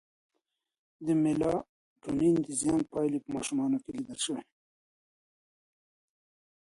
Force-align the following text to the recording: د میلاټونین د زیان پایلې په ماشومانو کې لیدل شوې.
د 1.05 1.07
میلاټونین 1.23 2.35
د 2.45 2.47
زیان 2.61 2.81
پایلې 2.91 3.19
په 3.21 3.29
ماشومانو 3.35 3.77
کې 3.83 3.91
لیدل 3.97 4.19
شوې. 4.25 4.43